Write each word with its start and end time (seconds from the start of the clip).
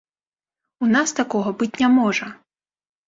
У 0.87 0.89
нас 0.95 1.13
такога 1.19 1.49
быць 1.59 1.73
не 1.85 1.93
можа! 2.01 2.25